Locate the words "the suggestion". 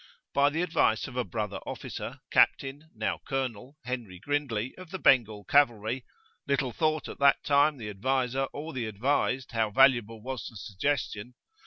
10.47-11.35